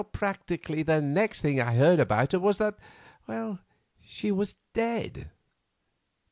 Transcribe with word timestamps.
Practically 0.13 0.81
the 0.81 0.99
next 0.99 1.41
thing 1.41 1.61
I 1.61 1.75
heard 1.75 1.99
about 1.99 2.31
her 2.31 2.39
was 2.39 2.57
that 2.57 2.75
she 3.99 4.31
was 4.31 4.55
dead." 4.73 5.29